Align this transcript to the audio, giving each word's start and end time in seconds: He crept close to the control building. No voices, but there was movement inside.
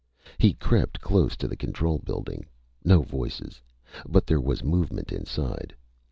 He 0.39 0.53
crept 0.53 0.99
close 0.99 1.37
to 1.37 1.47
the 1.47 1.55
control 1.55 1.99
building. 1.99 2.47
No 2.83 3.03
voices, 3.03 3.61
but 4.09 4.25
there 4.25 4.41
was 4.41 4.63
movement 4.63 5.11
inside. 5.11 5.75